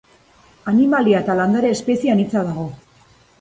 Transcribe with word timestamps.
Animalia 0.71 1.19
eta 1.25 1.35
landare 1.41 1.71
espezie 1.75 2.15
anitza 2.15 2.43
dago. 2.49 2.67